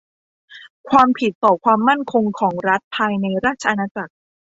[0.89, 4.13] ความผิดต่อความมั่นคงของรัฐภายในราชอาณาจักร